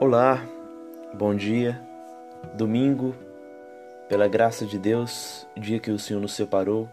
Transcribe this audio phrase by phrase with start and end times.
[0.00, 0.46] Olá,
[1.12, 1.76] bom dia,
[2.54, 3.16] domingo,
[4.08, 6.88] pela graça de Deus, dia que o Senhor nos separou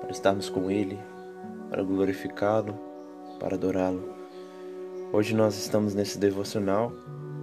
[0.00, 0.96] para estarmos com Ele,
[1.68, 2.78] para glorificá-lo,
[3.40, 4.14] para adorá-lo.
[5.12, 6.92] Hoje nós estamos nesse devocional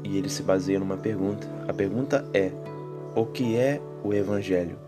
[0.02, 1.46] e ele se baseia numa pergunta.
[1.68, 2.54] A pergunta é:
[3.14, 4.80] O que é o Evangelho?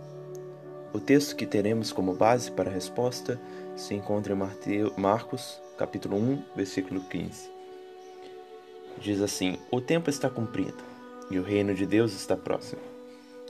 [0.93, 3.37] O texto que teremos como base para a resposta
[3.75, 4.37] se encontra em
[4.97, 7.56] Marcos, capítulo 1, versículo 15
[9.01, 10.83] diz assim: O tempo está cumprido
[11.29, 12.81] e o reino de Deus está próximo.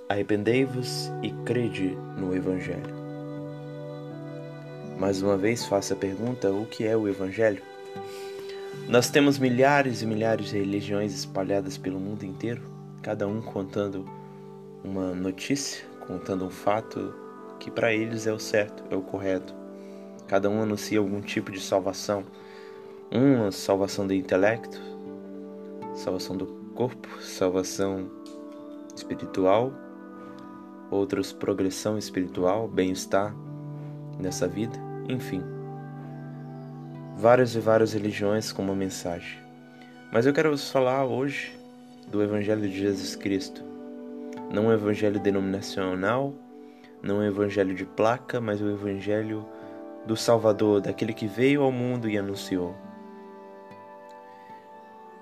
[0.09, 2.95] Arrependei-vos e crede no Evangelho.
[4.97, 7.61] Mais uma vez faço a pergunta: o que é o Evangelho?
[8.87, 12.61] Nós temos milhares e milhares de religiões espalhadas pelo mundo inteiro,
[13.01, 14.05] cada um contando
[14.83, 17.13] uma notícia, contando um fato
[17.59, 19.53] que para eles é o certo, é o correto.
[20.27, 22.23] Cada um anuncia algum tipo de salvação.
[23.11, 24.81] Uma salvação do intelecto,
[25.97, 26.45] salvação do
[26.75, 28.09] corpo, salvação
[28.95, 29.73] espiritual,
[30.91, 33.35] outros progressão espiritual, bem-estar
[34.19, 34.77] nessa vida,
[35.09, 35.43] enfim.
[37.17, 39.39] Várias e várias religiões com uma mensagem.
[40.13, 41.57] Mas eu quero vos falar hoje
[42.07, 43.63] do Evangelho de Jesus Cristo.
[44.53, 46.33] Não um evangelho denominacional,
[47.01, 49.45] não um evangelho de placa, mas o evangelho
[50.05, 52.73] do Salvador, daquele que veio ao mundo e anunciou.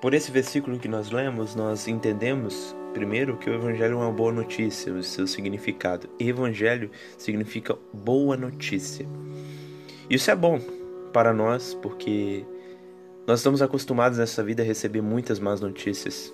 [0.05, 4.31] Por esse versículo que nós lemos, nós entendemos primeiro que o evangelho é uma boa
[4.31, 6.07] notícia, o seu significado.
[6.19, 9.03] Evangelho significa boa notícia.
[10.07, 10.61] Isso é bom
[11.11, 12.45] para nós porque
[13.25, 16.31] nós estamos acostumados nessa vida a receber muitas más notícias.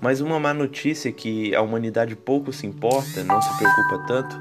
[0.00, 4.34] Mas uma má notícia que a humanidade pouco se importa, não se preocupa tanto,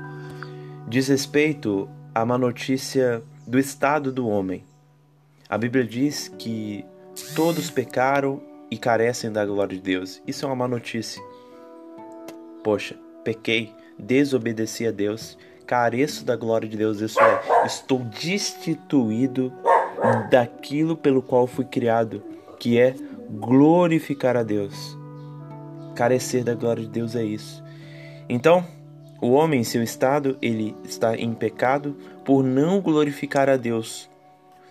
[0.88, 4.64] diz respeito à má notícia do estado do homem.
[5.50, 6.86] A Bíblia diz que
[7.36, 8.42] Todos pecaram
[8.72, 10.22] e carecem da glória de Deus.
[10.26, 11.22] Isso é uma má notícia.
[12.64, 17.00] Poxa, pequei, desobedeci a Deus, careço da glória de Deus.
[17.00, 19.54] Isso é, estou destituído
[20.30, 22.24] daquilo pelo qual fui criado,
[22.60, 22.96] que é
[23.30, 24.98] glorificar a Deus.
[25.96, 27.64] Carecer da glória de Deus é isso.
[28.28, 28.66] Então,
[29.22, 34.10] o homem em seu estado, ele está em pecado por não glorificar a Deus,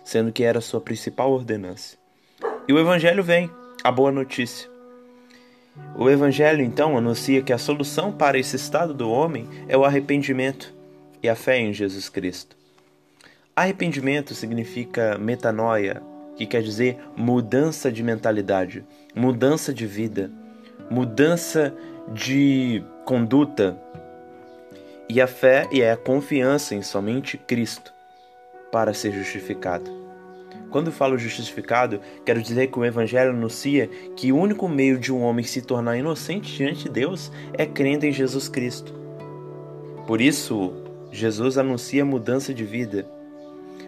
[0.03, 1.98] sendo que era sua principal ordenança.
[2.69, 3.49] E o Evangelho vem,
[3.83, 4.69] a boa notícia.
[5.95, 10.71] O Evangelho então anuncia que a solução para esse estado do homem é o arrependimento
[11.23, 12.55] e a fé em Jesus Cristo.
[13.55, 16.03] Arrependimento significa metanoia,
[16.35, 20.29] que quer dizer mudança de mentalidade, mudança de vida,
[20.91, 21.73] mudança
[22.13, 23.81] de conduta.
[25.09, 27.91] E a fé é a confiança em somente Cristo
[28.71, 30.08] para ser justificado.
[30.69, 35.21] Quando falo justificado, quero dizer que o Evangelho anuncia que o único meio de um
[35.21, 38.93] homem se tornar inocente diante de Deus é crendo em Jesus Cristo.
[40.05, 40.73] Por isso,
[41.11, 43.07] Jesus anuncia mudança de vida.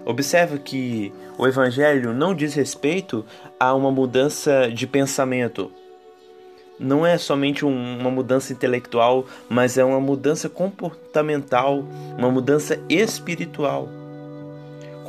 [0.06, 3.24] Observe que o Evangelho não diz respeito
[3.60, 5.72] a uma mudança de pensamento.
[6.80, 11.86] Não é somente um, uma mudança intelectual, mas é uma mudança comportamental,
[12.18, 13.88] uma mudança espiritual.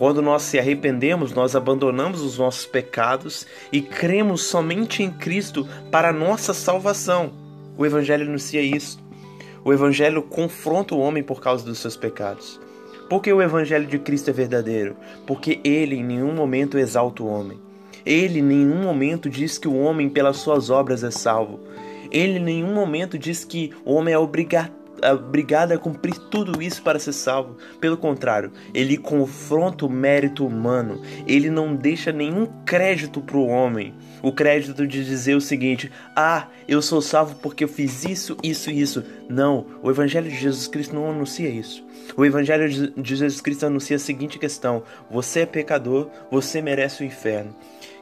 [0.03, 6.09] Quando nós se arrependemos, nós abandonamos os nossos pecados e cremos somente em Cristo para
[6.09, 7.31] a nossa salvação.
[7.79, 8.99] O Evangelho anuncia isso.
[9.65, 12.61] O Evangelho confronta o homem por causa dos seus pecados.
[13.09, 14.97] Por que o Evangelho de Cristo é verdadeiro?
[15.25, 17.61] Porque ele em nenhum momento exalta o homem.
[18.05, 21.61] Ele em nenhum momento diz que o homem pelas suas obras é salvo.
[22.11, 26.83] Ele em nenhum momento diz que o homem é obrigado obrigado a cumprir tudo isso
[26.83, 27.57] para ser salvo.
[27.81, 31.03] Pelo contrário, ele confronta o mérito humano.
[31.27, 33.95] Ele não deixa nenhum crédito para o homem.
[34.23, 38.71] O crédito de dizer o seguinte: ah, eu sou salvo porque eu fiz isso, isso
[38.71, 39.05] e isso.
[39.29, 41.85] Não, o Evangelho de Jesus Cristo não anuncia isso.
[42.17, 47.07] O Evangelho de Jesus Cristo anuncia a seguinte questão: você é pecador, você merece o
[47.07, 47.55] inferno.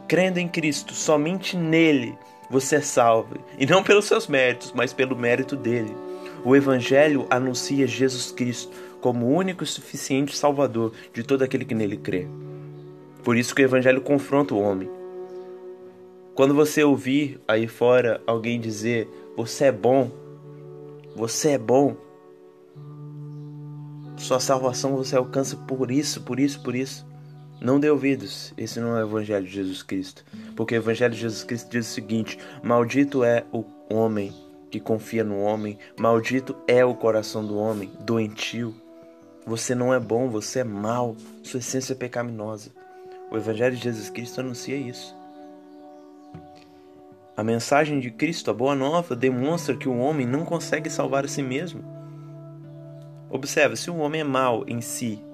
[0.06, 2.18] Crendo em Cristo, somente nele
[2.50, 3.36] você é salvo.
[3.56, 5.94] E não pelos seus méritos, mas pelo mérito dele.
[6.44, 11.74] O Evangelho anuncia Jesus Cristo como o único e suficiente Salvador de todo aquele que
[11.74, 12.26] nele crê.
[13.22, 14.90] Por isso que o Evangelho confronta o homem.
[16.34, 19.06] Quando você ouvir aí fora alguém dizer:
[19.36, 20.10] Você é bom,
[21.14, 21.96] você é bom,
[24.16, 27.06] sua salvação você alcança por isso, por isso, por isso.
[27.60, 30.24] Não dê ouvidos, esse não é o Evangelho de Jesus Cristo.
[30.56, 34.32] Porque o Evangelho de Jesus Cristo diz o seguinte: Maldito é o homem
[34.70, 38.74] que confia no homem, maldito é o coração do homem, doentio.
[39.44, 42.70] Você não é bom, você é mau, sua essência é pecaminosa.
[43.30, 45.14] O Evangelho de Jesus Cristo anuncia isso.
[47.36, 51.28] A mensagem de Cristo, a boa nova, demonstra que o homem não consegue salvar a
[51.28, 51.82] si mesmo.
[53.30, 55.24] Observe, se o homem é mau em si,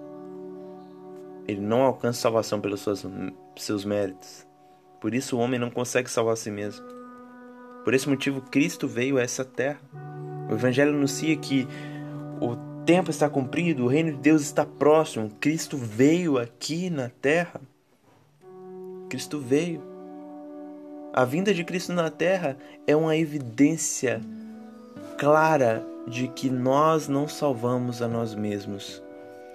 [1.49, 3.05] ele não alcança salvação pelos seus,
[3.57, 4.47] seus méritos.
[5.01, 6.96] Por isso o homem não consegue salvar a si mesmo.
[7.87, 9.79] Por esse motivo, Cristo veio a essa terra.
[10.51, 11.69] O Evangelho anuncia que
[12.41, 15.31] o tempo está cumprido, o reino de Deus está próximo.
[15.39, 17.61] Cristo veio aqui na terra.
[19.09, 19.81] Cristo veio.
[21.13, 22.57] A vinda de Cristo na terra
[22.89, 24.21] é uma evidência
[25.17, 29.01] clara de que nós não salvamos a nós mesmos.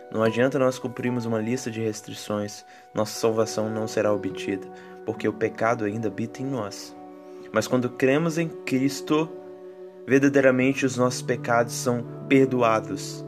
[0.09, 2.63] Não adianta nós cumprirmos uma lista de restrições,
[2.93, 4.65] nossa salvação não será obtida,
[5.05, 6.95] porque o pecado ainda habita em nós.
[7.51, 9.29] Mas quando cremos em Cristo,
[10.05, 13.25] verdadeiramente os nossos pecados são perdoados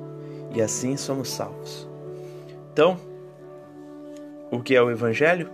[0.54, 1.88] e assim somos salvos.
[2.72, 2.98] Então,
[4.52, 5.50] o que é o Evangelho?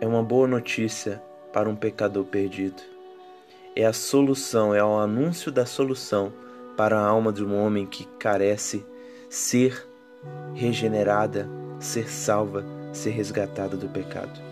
[0.00, 1.22] É uma boa notícia
[1.52, 2.82] para um pecador perdido.
[3.76, 6.32] É a solução, é o anúncio da solução
[6.76, 8.84] para a alma de um homem que carece
[9.28, 9.86] ser
[10.54, 14.49] regenerada, ser salva, ser resgatada do pecado.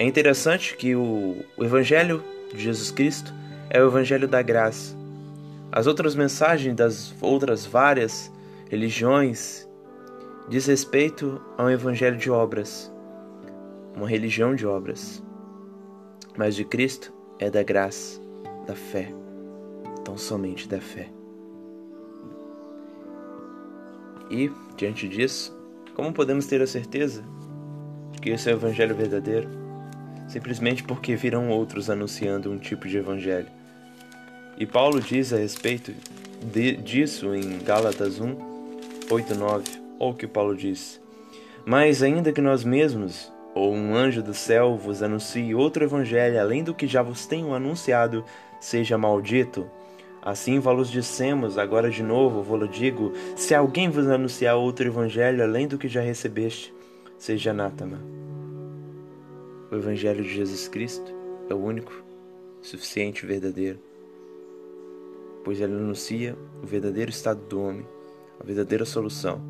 [0.00, 2.24] É interessante que o, o Evangelho
[2.54, 3.34] de Jesus Cristo
[3.68, 4.96] é o Evangelho da graça.
[5.70, 8.32] As outras mensagens das outras várias
[8.70, 9.68] religiões
[10.48, 12.90] diz respeito a um Evangelho de obras,
[13.94, 15.22] uma religião de obras.
[16.34, 18.18] Mas de Cristo é da graça,
[18.66, 19.12] da fé,
[20.02, 21.10] tão somente da fé.
[24.30, 25.54] E, diante disso,
[25.94, 27.22] como podemos ter a certeza
[28.12, 29.59] de que esse é o evangelho verdadeiro?
[30.30, 33.48] Simplesmente porque virão outros anunciando um tipo de evangelho.
[34.56, 35.92] E Paulo diz a respeito
[36.40, 38.36] de, disso em Gálatas 1,
[39.10, 39.64] 8 9,
[39.98, 41.00] ou o que Paulo diz:
[41.66, 46.62] Mas ainda que nós mesmos, ou um anjo do céu, vos anuncie outro evangelho além
[46.62, 48.24] do que já vos tenho anunciado,
[48.60, 49.68] seja maldito.
[50.22, 55.66] Assim vos dissemos, agora de novo vou-lo digo: se alguém vos anunciar outro evangelho além
[55.66, 56.72] do que já recebeste,
[57.18, 57.98] seja anátema.
[59.70, 61.14] O evangelho de Jesus Cristo
[61.48, 61.92] é o único,
[62.60, 63.78] suficiente e verdadeiro,
[65.44, 67.86] pois ele anuncia o verdadeiro estado do homem,
[68.40, 69.40] a verdadeira solução.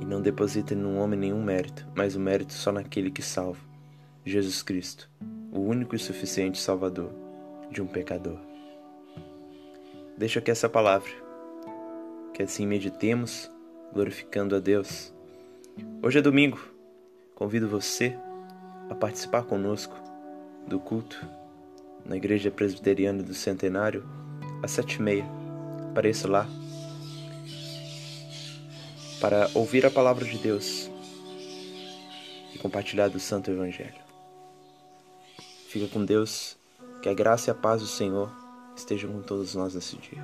[0.00, 3.60] E não deposita no homem nenhum mérito, mas o mérito só naquele que salva,
[4.24, 5.10] Jesus Cristo,
[5.52, 7.12] o único e suficiente Salvador
[7.70, 8.38] de um pecador.
[10.16, 11.10] Deixa aqui essa palavra,
[12.32, 13.50] que assim meditemos,
[13.92, 15.12] glorificando a Deus.
[16.02, 16.58] Hoje é domingo,
[17.34, 18.16] convido você
[18.90, 19.94] a participar conosco
[20.66, 21.26] do culto
[22.04, 24.08] na Igreja Presbiteriana do Centenário
[24.62, 25.26] às sete e meia.
[25.90, 26.46] Apareça lá
[29.20, 30.90] para ouvir a palavra de Deus
[32.54, 34.08] e compartilhar do Santo Evangelho.
[35.68, 36.56] Fica com Deus,
[37.02, 38.30] que a graça e a paz do Senhor
[38.74, 40.22] estejam com todos nós nesse dia.